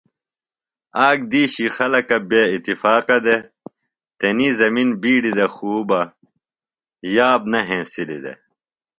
[1.07, 3.43] آک دِیشیۡ خلکہ بےاتفاقہ دےۡ۔
[4.19, 6.01] تنی زمِن بِیڈیۡ دے خو بہ
[7.15, 8.39] یاب نہ ہنسِلیۡ دےۡ۔